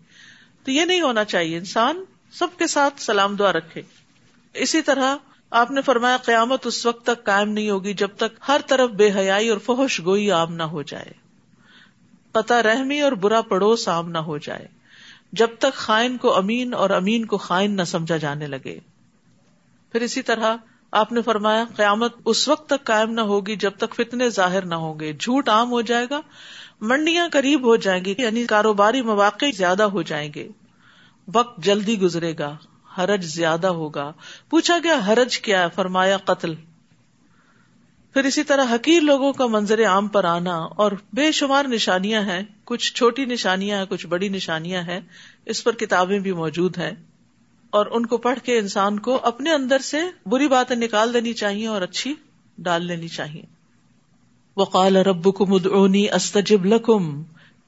[0.64, 3.82] تو یہ نہیں ہونا چاہیے۔ انسان سب کے ساتھ سلام دعا رکھے۔
[4.54, 5.16] اسی طرح
[5.52, 9.12] آپ نے فرمایا قیامت اس وقت تک قائم نہیں ہوگی جب تک ہر طرف بے
[9.12, 11.12] حیائی اور فحش گوئی عام نہ ہو جائے۔
[12.32, 14.68] پتا رحمی اور برا پڑوس عام نہ ہو جائے۔
[15.34, 18.80] جب تک خائن کو امین اور امین کو خائن نہ سمجھا جانے لگے۔
[19.92, 20.56] پھر اسی طرح
[20.92, 24.76] آپ نے فرمایا قیامت اس وقت تک قائم نہ ہوگی جب تک فتنے ظاہر نہ
[24.76, 26.22] ہوں گے۔ جھوٹ عام ہو جائے گا۔
[26.82, 30.48] منڈیاں قریب ہو جائیں گی یعنی کاروباری مواقع زیادہ ہو جائیں گے۔
[31.34, 32.58] وقت جلدی گزرے گا،
[32.98, 34.14] حرج زیادہ ہوگا۔
[34.50, 36.54] پوچھا گیا، حرج کیا ہے؟ فرمایا، قتل۔
[38.14, 42.42] پھر اسی طرح حقیر لوگوں کا منظر عام پر آنا اور بے شمار نشانیاں ہیں۔
[42.64, 45.00] کچھ چھوٹی نشانیاں ہیں، کچھ بڑی نشانیاں ہیں۔
[45.46, 46.92] اس پر کتابیں بھی موجود ہیں۔
[47.70, 51.68] اور ان کو پڑھ کے انسان کو اپنے اندر سے بری باتیں نکال دینی چاہیے
[51.68, 52.14] اور اچھی
[52.58, 53.61] ڈال لینی چاہیے۔
[54.58, 57.24] وقال ربكم ادعوني استجب لكم.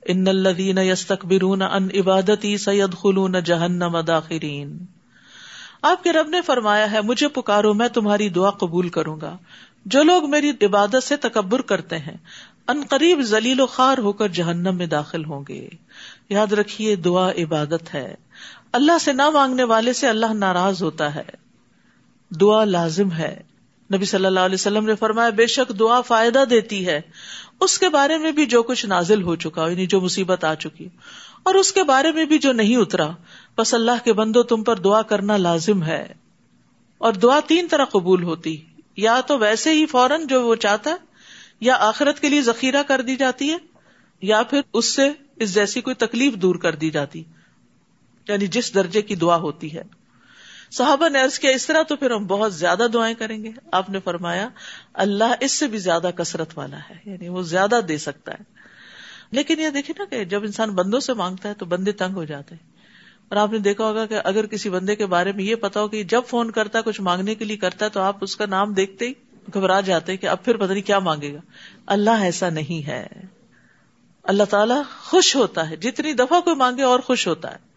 [0.05, 4.85] ان الذين يستكبرون عن عبادتي سيدخلون جهنم داخرين.
[5.81, 9.37] آپ کے رب نے فرمایا ہے، مجھے پکارو، میں تمہاری دعا قبول کروں گا۔
[9.85, 12.17] جو لوگ میری عبادت سے تکبر کرتے ہیں،
[12.67, 15.69] ان قریب ذلیل و خار ہو کر جہنم میں داخل ہوں گے۔
[16.29, 18.15] یاد رکھیے، دعا عبادت ہے۔
[18.71, 21.29] اللہ سے نہ مانگنے والے سے اللہ ناراض ہوتا ہے۔
[22.29, 23.41] دعا لازم ہے۔
[23.93, 27.01] نبی صلی اللہ علیہ وسلم نے فرمایا، بے شک دعا فائدہ دیتی ہے۔
[27.59, 30.87] اس کے بارے میں بھی جو کچھ نازل ہو چکا یعنی جو مصیبت آ چکی۔
[31.43, 33.09] اور اس کے بارے میں بھی جو نہیں اترا،
[33.57, 36.13] بس اللہ کے بندو تم پر دعا کرنا لازم ہے۔
[36.97, 38.61] اور دعا تین طرح قبول ہوتی۔
[38.97, 40.95] یا تو ویسے ہی فوراً جو وہ چاہتا ہے
[41.59, 43.57] یا آخرت کے لیے ذخیرہ کر دی جاتی ہے،
[44.21, 47.23] یا پھر اس سے اس جیسی کوئی تکلیف دور کر دی جاتی۔
[48.27, 50.02] یعنی جس درجے کی دعا ہوتی ہے۔
[50.73, 53.89] صحابہ نے ارض کیا، اس طرح تو پھر ہم بہت زیادہ دعائیں کریں گے۔ آپ
[53.89, 54.49] نے فرمایا،
[54.93, 58.43] اللہ اس سے بھی زیادہ کثرت والا ہے یعنی وہ زیادہ دے سکتا ہے۔
[59.31, 62.23] لیکن یہ دیکھے نا کہ جب انسان بندوں سے مانگتا ہے تو بندے تنگ ہو
[62.23, 62.71] جاتے ہیں۔
[63.29, 65.87] اور آپ نے دیکھا ہوگا کہ اگر کسی بندے کے بارے میں یہ پتا ہو
[65.87, 68.45] کہ جب فون کرتا ہے، کچھ مانگنے کے لیے کرتا ہے، تو آپ اس کا
[68.45, 69.13] نام دیکھتے ہی
[69.53, 71.39] گھبرا جاتے کہ اب پھر پتہ نہیں کیا مانگے گا۔
[71.85, 73.07] اللہ ایسا نہیں ہے۔
[74.23, 77.72] اللہ تعالیٰ خوش ہوتا ہے۔ جتنی دفعہ کوئی مانگے اور خوش ہوتا ہے۔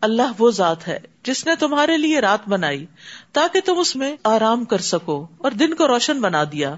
[0.00, 2.86] اللہ وہ ذات ہے جس نے تمہارے لیے رات بنائی
[3.32, 6.76] تاکہ تم اس میں آرام کر سکو اور دن کو روشن بنا دیا۔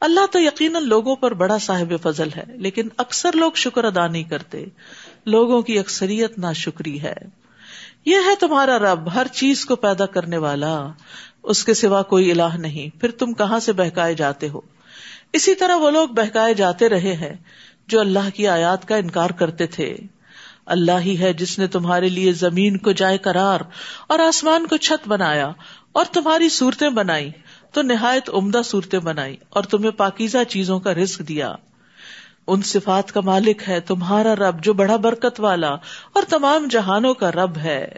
[0.00, 4.22] اللہ تو یقیناً لوگوں پر بڑا صاحب فضل ہے، لیکن اکثر لوگ شکر ادا نہیں
[4.22, 4.64] کرتے۔
[5.26, 7.14] لوگوں کی اکثریت نا شکری ہے۔
[8.04, 10.86] یہ ہے تمہارا رب، ہر چیز کو پیدا کرنے والا۔
[11.42, 14.60] اس کے سوا کوئی الہ نہیں، پھر تم کہاں سے بہکائے جاتے ہو؟
[15.32, 17.36] اسی طرح وہ لوگ بہکائے جاتے رہے ہیں
[17.86, 19.96] جو اللہ کی آیات کا انکار کرتے تھے۔
[20.66, 23.60] اللہ ہی ہے جس نے تمہارے لیے زمین کو جائے قرار
[24.08, 25.50] اور آسمان کو چھت بنایا
[25.92, 27.30] اور تمہاری صورتیں بنائی،
[27.72, 31.54] تو نہایت عمدہ صورتیں بنائی اور تمہیں پاکیزہ چیزوں کا رزق دیا۔
[32.46, 35.70] ان صفات کا مالک ہے تمہارا رب جو بڑا برکت والا
[36.12, 37.88] اور تمام جہانوں کا رب ہے۔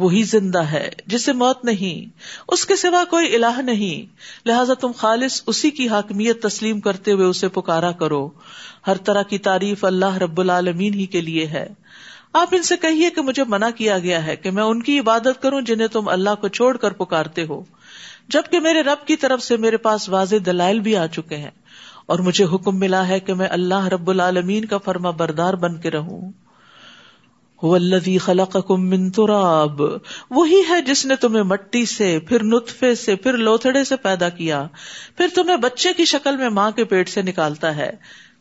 [0.00, 4.14] وہی زندہ ہے جسے موت نہیں، اس کے سوا کوئی الہ نہیں۔
[4.48, 8.28] لہذا تم خالص اسی کی حاکمیت تسلیم کرتے ہوئے اسے پکارا کرو۔
[8.86, 11.68] ہر طرح کی تعریف اللہ رب العالمین ہی کے لیے ہے۔
[12.32, 15.42] آپ ان سے کہیے کہ مجھے منع کیا گیا ہے کہ میں ان کی عبادت
[15.42, 17.64] کروں جنہیں تم اللہ کو چھوڑ کر پکارتے ہو۔
[18.28, 21.50] جبکہ میرے رب کی طرف سے میرے پاس واضح دلائل بھی آ چکے ہیں۔
[22.06, 25.90] اور مجھے حکم ملا ہے کہ میں اللہ رب العالمین کا فرما بردار بن کے
[25.90, 26.32] رہوں۔
[27.62, 29.82] من تراب.
[30.30, 34.66] وہی ہے جس نے تمہیں مٹی سے، پھر نطفے سے، پھر لوتھڑے سے پیدا کیا،
[35.16, 37.90] پھر تمہیں بچے کی شکل میں ماں کے پیٹ سے نکالتا ہے،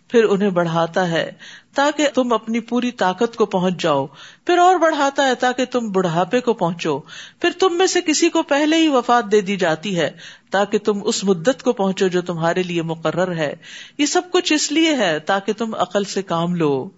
[0.08, 1.32] پھر انہیں بڑھاتا ہے،
[1.76, 4.06] تاکہ تم اپنی پوری طاقت کو پہنچ جاؤ،
[4.46, 7.00] پھر اور بڑھاتا ہے تاکہ تم بڑھاپے کو پہنچو،
[7.40, 10.10] پھر تم میں سے کسی کو پہلے ہی وفات دے دی جاتی ہے،
[10.52, 13.56] تاکہ تم اس مدت کو پہنچو جو تمہارے لیے مقرر ہے۔
[13.98, 16.90] یہ سب کچھ اس لیے ہے تاکہ تم عقل سے کام لو۔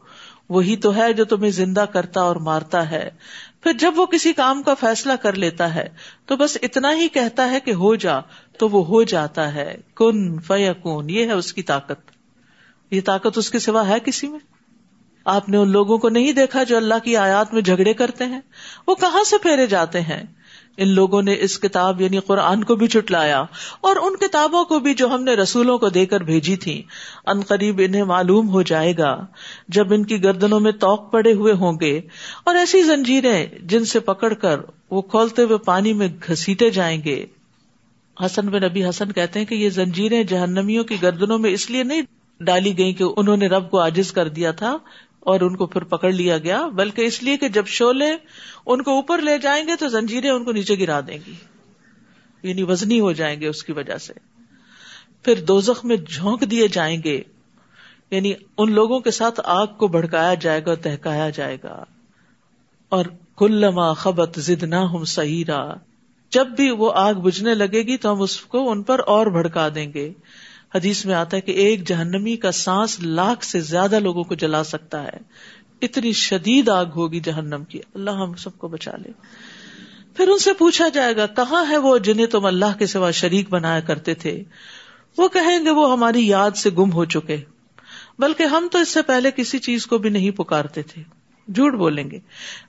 [0.52, 3.10] وہی تو ہے جو تمہیں زندہ کرتا اور مارتا ہے۔
[3.64, 5.90] پھر جب وہ کسی کام کا فیصلہ کر لیتا ہے،
[6.26, 8.20] تو بس اتنا ہی کہتا ہے کہ ہو جا،
[8.58, 12.12] تو وہ ہو جاتا ہے۔ کن فیکون، یہ ہے اس کی طاقت۔
[12.92, 14.40] یہ طاقت اس کے سوا ہے کسی میں؟
[15.26, 18.42] آپ نے ان لوگوں کو نہیں دیکھا جو اللہ کی آیات میں جھگڑے کرتے ہیں؟
[18.88, 20.24] وہ کہاں سے پھیرے جاتے ہیں؟
[20.78, 23.44] ان لوگوں نے اس کتاب یعنی قرآن کو بھی چٹلایا
[23.82, 26.84] اور ان کتابوں کو بھی جو ہم نے رسولوں کو دے کر بھیجی تھی
[27.26, 29.26] ان قریب انہیں معلوم ہو جائے گا
[29.68, 32.02] جب ان کی گردنوں میں توق پڑے ہوئے ہوں گے
[32.44, 34.60] اور ایسی زنجیریں جن سے پکڑ کر
[34.92, 37.26] وہ کھولتے ہوئے پانی میں گھسیٹے جائیں گے۔
[38.26, 41.84] حسن بن نبی حسن کہتے ہیں کہ یہ زنجیریں جہنمیوں کی گردنوں میں اس لیے
[41.84, 42.02] نہیں
[42.40, 44.78] ڈالی گئی کہ انہوں نے رب کو آجز کر دیا تھا
[45.22, 48.10] اور ان کو پھر پکڑ لیا گیا، بلکہ اس لیے کہ جب شولے
[48.66, 51.34] ان کو اوپر لے جائیں گے تو زنجیریں ان کو نیچے گرا دیں گی۔
[52.44, 54.14] یعنی وزنی ہو جائیں گے اس کی وجہ سے۔
[55.24, 57.22] پھر دوزخ میں جھونک دیے جائیں گے۔
[58.12, 61.84] یعنی ان لوگوں کے ساتھ آگ کو بھڑکایا جائے گا، تہکایا جائے گا۔
[62.90, 63.06] اور
[63.38, 65.74] کلما خبت زد نہ ہم سہیرا
[66.30, 69.68] جب بھی وہ آگ بجنے لگے گی تو ہم اس کو ان پر اور بھڑکا
[69.76, 70.14] دیں گے۔
[70.76, 74.64] حدیث میں آتا ہے کہ ایک جہنمی کا سانس لاکھ سے زیادہ لوگوں کو جلا
[74.64, 75.18] سکتا ہے۔
[75.82, 79.12] اتنی شدید آگ ہوگی جہنم کی۔ اللہ ہم سب کو بچا لے۔
[80.18, 83.50] پھر ان سے پوچھا جائے گا، کہاں ہے وہ جنہیں تم اللہ کے سوا شریک
[83.50, 84.44] بنایا کرتے تھے؟
[85.18, 87.38] وہ کہیں گے، وہ ہماری یاد سے گم ہو چکے۔
[88.20, 91.04] بلکہ ہم تو اس سے پہلے کسی چیز کو بھی نہیں پکارتے تھے۔
[91.54, 92.20] جھوٹ بولیں گے۔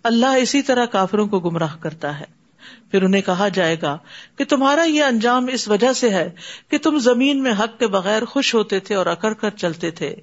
[0.04, 2.41] اللہ اسی طرح کافروں کو گمراہ کرتا ہے۔
[2.90, 3.98] پھر انہیں کہا جائے گا
[4.38, 6.30] کہ تمہارا یہ انجام اس وجہ سے ہے
[6.70, 10.16] کہ تم زمین میں حق کے بغیر خوش ہوتے تھے اور اکڑ کر چلتے تھے۔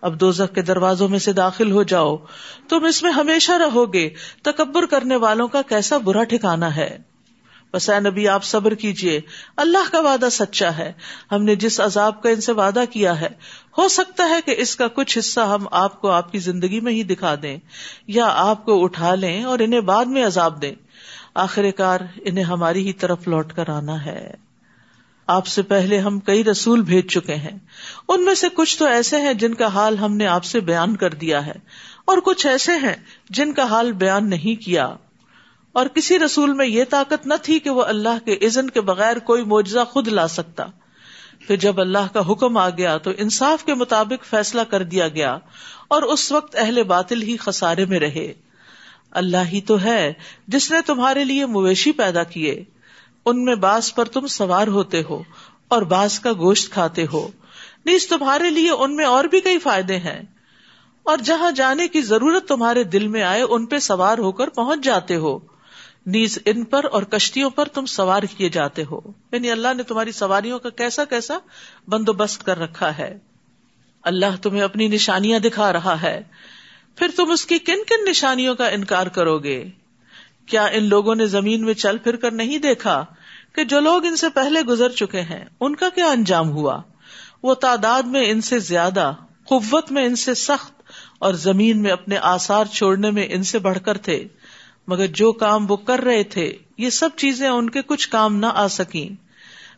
[0.00, 2.16] اب دو کے دروازوں میں سے داخل ہو جاؤ۔
[2.68, 4.10] تم اس میں ہمیشہ رہو گے۔
[4.42, 6.98] تکبر کرنے والوں کا کیسا برا ٹھکانا ہے۔
[7.72, 9.20] بس اے نبی، آپ صبر کیجیے
[9.56, 10.92] اللہ کا وعدہ سچا ہے۔
[11.32, 13.28] ہم نے جس عذاب کا ان سے وعدہ کیا ہے،
[13.78, 16.92] ہو سکتا ہے کہ اس کا کچھ حصہ ہم آپ کو آپ کی زندگی میں
[16.92, 17.58] ہی دکھا دیں،
[18.06, 20.74] یا آپ کو اٹھا لیں اور انہیں بعد میں عذاب دیں۔
[21.38, 24.34] آخر کار انہیں ہماری ہی طرف لوٹ کر آنا ہے۔
[25.26, 27.58] آپ سے پہلے ہم کئی رسول بھیج چکے ہیں۔
[28.08, 30.96] ان میں سے کچھ تو ایسے ہیں جن کا حال ہم نے آپ سے بیان
[30.96, 31.52] کر دیا ہے۔
[32.04, 32.96] اور کچھ ایسے ہیں
[33.30, 34.96] جن کا حال بیان نہیں کیا۔
[35.72, 39.18] اور کسی رسول میں یہ طاقت نہ تھی کہ وہ اللہ کے عزن کے بغیر
[39.18, 40.64] کوئی معجزہ خود لا سکتا۔
[41.46, 45.38] پھر جب اللہ کا حکم آ گیا تو انصاف کے مطابق فیصلہ کر دیا گیا
[45.88, 48.32] اور اس وقت اہل باطل ہی خسارے میں رہے۔
[49.10, 50.12] اللہ ہی تو ہے
[50.48, 52.64] جس نے تمہارے لیے مویشی پیدا کیے۔
[53.26, 55.22] ان میں باس پر تم سوار ہوتے ہو
[55.68, 57.28] اور باس کا گوشت کھاتے ہو۔
[57.84, 60.22] نیز تمہارے لیے ان میں اور بھی کئی فائدے ہیں۔
[61.02, 64.84] اور جہاں جانے کی ضرورت تمہارے دل میں آئے، ان پہ سوار ہو کر پہنچ
[64.84, 65.38] جاتے ہو۔
[66.06, 69.00] نیز ان پر اور کشتیوں پر تم سوار کیے جاتے ہو۔
[69.32, 71.38] یعنی اللہ نے تمہاری سواریوں کا کیسا کیسا
[71.88, 73.18] بندوبست کر رکھا ہے۔
[74.02, 76.22] اللہ تمہیں اپنی نشانیاں دکھا رہا ہے۔
[76.98, 79.64] پھر تم اس کی کن کن نشانیوں کا انکار کرو گے؟
[80.46, 83.04] کیا ان لوگوں نے زمین میں چل پھر کر نہیں دیکھا
[83.54, 86.82] کہ جو لوگ ان سے پہلے گزر چکے ہیں، ان کا کیا انجام ہوا؟
[87.42, 89.12] وہ تعداد میں ان سے زیادہ،
[89.44, 90.82] قوت میں ان سے سخت
[91.18, 94.24] اور زمین میں اپنے آسار چھوڑنے میں ان سے بڑھ کر تھے۔
[94.86, 98.46] مگر جو کام وہ کر رہے تھے، یہ سب چیزیں ان کے کچھ کام نہ
[98.46, 99.08] آ سکیں۔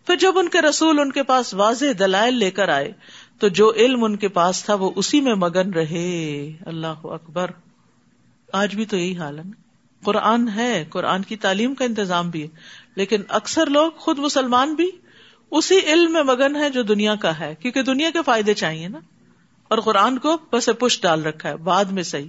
[0.07, 2.93] پھر جب ان کے رسول ان کے پاس واضح دلائل لے کر آئے
[3.41, 7.51] تو جو علم ان کے پاس تھا وہ اسی میں مگن رہے۔ اللہ اکبر۔
[8.53, 9.45] آج بھی تو یہی حال ہے
[10.05, 12.49] قرآن ہے، قرآن کی تعلیم کا انتظام بھی ہے،
[12.97, 14.91] لیکن اکثر لوگ خود مسلمان بھی
[15.51, 19.01] اسی علم میں مگن ہے جو دنیا کا ہے، کیونکہ دنیا کے فائدے چاہیے نا۔
[19.69, 22.29] اور قرآن کو بس پش ڈال رکھا ہے، بعد میں صحیح۔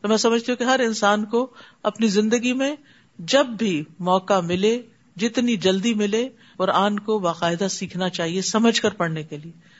[0.00, 1.50] تو میں سمجھتی ہوں کہ ہر انسان کو
[1.82, 2.76] اپنی زندگی میں
[3.18, 4.82] جب بھی موقع ملے،
[5.16, 9.75] جتنی جلدی ملے، قرآن کو باقاعدہ سیکھنا چاہیے، سمجھ کر پڑھنے کے لیے۔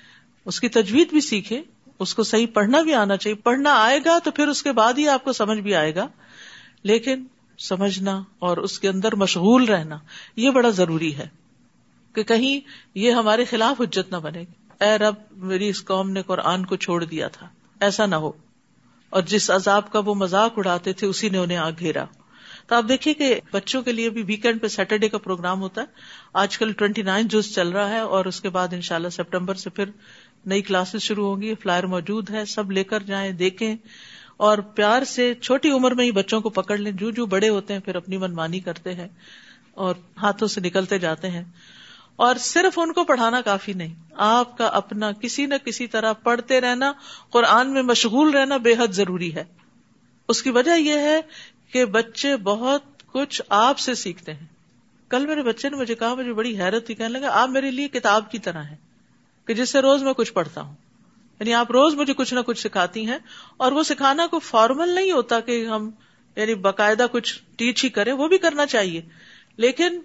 [0.46, 1.62] اس کی تجوید بھی سیکھے،
[1.98, 4.94] اس کو صحیح پڑھنا بھی آنا چاہیے۔ پڑھنا آئے گا تو پھر اس کے بعد
[4.98, 6.06] ہی آپ کو سمجھ بھی آئے گا۔
[6.82, 7.24] لیکن
[7.58, 9.98] سمجھنا اور اس کے اندر مشغول رہنا،
[10.36, 11.28] یہ بڑا ضروری ہے
[12.12, 12.60] کہ کہیں
[12.94, 16.76] یہ ہمارے خلاف حجت نہ بنے۔ گی اے رب، میری اس قوم نے قرآن کو
[16.76, 17.48] چھوڑ دیا تھا،
[17.80, 18.32] ایسا نہ ہو۔
[19.10, 22.04] اور جس عذاب کا وہ مذاق اڑاتے تھے، اسی نے انہیں آ گھیرا۔
[22.66, 25.86] تو آپ دیکھیے کہ بچوں کے لیے بھی ویکینڈ پہ سیٹرڈے کا پروگرام ہوتا ہے۔
[26.32, 29.08] آج کل ٹوینٹی نائن جوس چل رہا ہے اور اس کے بعد ان شاء اللہ
[29.08, 29.84] سپٹمبر سے پھر
[30.46, 33.76] نئی کلاسز شروع ہوں گی۔ فلائر موجود ہے، سب لے کر جائیں، دیکھیں۔
[34.36, 37.72] اور پیار سے چھوٹی عمر میں ہی بچوں کو پکڑ لیں۔ جو جو بڑے ہوتے
[37.72, 39.08] ہیں، پھر اپنی منمانی کرتے ہیں
[39.74, 41.44] اور ہاتھوں سے نکلتے جاتے ہیں۔
[42.16, 46.60] اور صرف ان کو پڑھانا کافی نہیں، آپ کا اپنا کسی نہ کسی طرح پڑھتے
[46.60, 46.92] رہنا،
[47.30, 49.44] قرآن میں مشغول رہنا بے حد ضروری ہے۔
[50.28, 51.20] اس کی وجہ یہ ہے
[51.72, 54.46] کہ بچے بہت کچھ آپ سے سیکھتے ہیں۔
[55.08, 57.88] کل میرے بچے نے مجھے کہا، مجھے بڑی حیرت تھی، کہنے لگا، آپ میرے لیے
[57.88, 58.76] کتاب کی طرح ہے
[59.46, 60.74] کہ جس سے روز میں کچھ پڑھتا ہوں۔
[61.40, 63.18] یعنی آپ روز مجھے کچھ نہ کچھ سکھاتی ہیں،
[63.56, 65.90] اور وہ سکھانا کو فارمل نہیں ہوتا کہ ہم
[66.36, 69.02] یعنی باقاعدہ کچھ ٹیچ ہی کریں، وہ بھی کرنا چاہیے۔
[69.56, 70.00] لیکن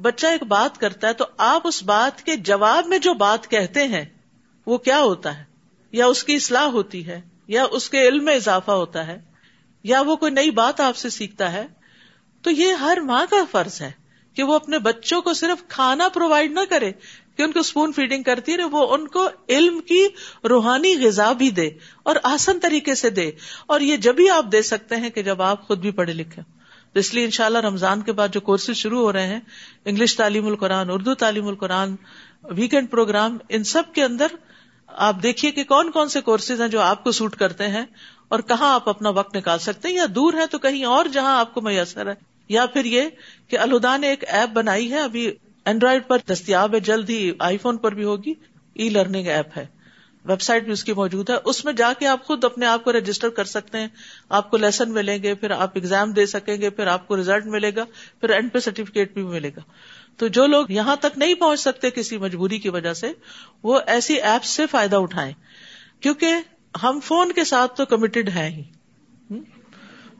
[0.00, 3.86] بچہ ایک بات کرتا ہے، تو آپ اس بات کے جواب میں جو بات کہتے
[3.86, 4.04] ہیں،
[4.66, 5.44] وہ کیا ہوتا ہے؟
[5.92, 9.31] یا اس کی اصلاح ہوتی ہے، یا اس کے علم میں اضافہ ہوتا ہے؟
[9.82, 11.66] یا وہ کوئی نئی بات آپ سے سیکھتا ہے،
[12.44, 13.90] تو یہ ہر ماں کا فرض ہے
[14.36, 16.92] کہ وہ اپنے بچوں کو صرف کھانا پرووائڈ نہ کرے،
[17.36, 20.06] کہ ان کو اسپون فیڈنگ کرتی رہے، وہ ان کو علم کی
[20.48, 21.68] روحانی غذا بھی دے
[22.02, 23.30] اور آسن طریقے سے دے۔
[23.66, 26.42] اور یہ جبھی آپ دے سکتے ہیں کہ جب آپ خود بھی پڑھے لکھے
[26.92, 29.40] تو اس لیے انشاءاللہ رمضان کے بعد جو کورسز شروع ہو رہے ہیں
[29.84, 31.94] انگلش تعلیم القرآن، اردو تعلیم القرآن
[32.42, 34.26] ویکینڈ پروگرام ان سب کے اندر
[34.88, 37.84] آپ دیکھیے کہ کون کون سے کورسز ہیں جو آپ کو سوٹ کرتے ہیں۔
[38.32, 41.38] اور کہاں آپ اپنا وقت نکال سکتے ہیں؟ یا دور ہے تو کہیں اور جہاں
[41.38, 42.14] آپ کو میسر ہے؟
[42.48, 43.02] یا پھر یہ
[43.48, 45.32] کہ الہدا نے ایک ایپ بنائی ہے، ابھی
[45.64, 48.34] اینڈرائڈ پر دستیاب ہے، جلد ہی آئی فون پر بھی ہوگی۔
[48.74, 49.66] ای لرننگ ایپ ہے۔
[50.24, 52.84] ویب سائٹ بھی اس کی موجود ہے۔ اس میں جا کے آپ خود اپنے آپ
[52.84, 53.88] کو رجسٹر کر سکتے ہیں۔
[54.28, 57.46] آپ کو لیسن ملیں گے، پھر آپ ایگزام دے سکیں گے، پھر آپ کو ریزلٹ
[57.46, 57.84] ملے گا،
[58.20, 59.60] پھر اینڈ پہ سرٹیفکیٹ بھی ملے گا۔
[60.16, 63.12] تو جو لوگ یہاں تک نہیں پہنچ سکتے کسی مجبوری کی وجہ سے،
[63.62, 65.32] وہ ایسی ایپ سے فائدہ اٹھائیں۔
[66.00, 66.34] کیونکہ
[66.82, 68.62] ہم فون کے ساتھ تو کمیٹڈ ہیں ہی۔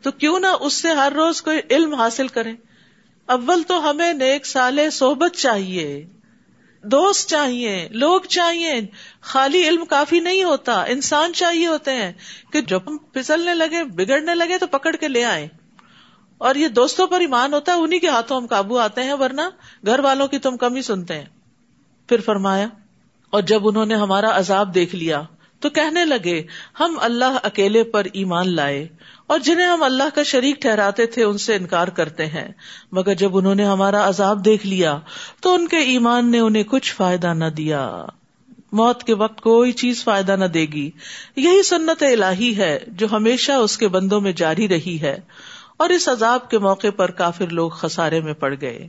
[0.02, 2.54] تو کیوں نہ اس سے ہر روز کوئی علم حاصل کریں۔
[3.26, 6.06] اول تو ہمیں نیک سال صحبت چاہیے۔
[6.82, 8.72] دوست چاہیے، لوگ چاہیے۔
[9.20, 12.12] خالی علم کافی نہیں ہوتا، انسان چاہیے ہوتے ہیں
[12.52, 15.48] کہ جب ہم پھسلنے لگے، بگڑنے لگے تو پکڑ کے لے آئے
[16.38, 19.40] اور یہ دوستوں پر ایمان ہوتا ہے انہیں کے ہاتھوں ہم قابو آتے ہیں، ورنہ
[19.86, 21.26] گھر والوں کی تم کمی سنتے ہیں۔
[22.08, 22.66] پھر فرمایا،
[23.30, 25.22] اور جب انہوں نے ہمارا عذاب دیکھ لیا
[25.62, 26.42] تو کہنے لگے،
[26.80, 28.88] ہم اللہ اکیلے پر ایمان لائے
[29.26, 32.48] اور جنہیں ہم اللہ کا شریک ٹھہراتے تھے ان سے انکار کرتے ہیں۔
[32.92, 34.98] مگر جب انہوں نے ہمارا عذاب دیکھ لیا،
[35.40, 38.04] تو ان کے ایمان نے انہیں کچھ فائدہ نہ دیا۔
[38.72, 40.90] موت کے وقت کوئی چیز فائدہ نہ دے گی۔
[41.36, 45.16] یہی سنت الہی ہے جو ہمیشہ اس کے بندوں میں جاری رہی ہے
[45.76, 48.88] اور اس عذاب کے موقع پر کافر لوگ خسارے میں پڑ گئے۔